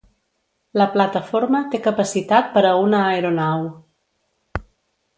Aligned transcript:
La 0.81 0.87
plataforma 0.95 1.61
té 1.75 1.81
capacitat 1.89 2.51
per 2.57 2.65
a 2.73 2.75
una 2.87 3.05
aeronau. 3.13 3.71